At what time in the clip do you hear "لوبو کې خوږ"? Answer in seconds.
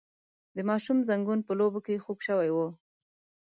1.59-2.19